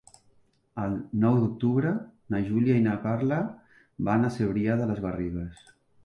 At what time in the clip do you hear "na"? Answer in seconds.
2.35-2.39, 2.85-2.95